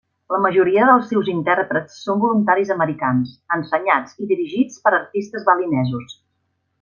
La 0.33 0.37
majoria 0.43 0.85
dels 0.89 1.03
seus 1.09 1.27
intèrprets 1.33 1.99
són 2.07 2.23
voluntaris 2.25 2.71
americans, 2.77 3.35
ensenyats 3.59 4.17
i 4.25 4.31
dirigits 4.35 4.81
per 4.87 4.95
artistes 5.03 5.47
balinesos. 5.51 6.17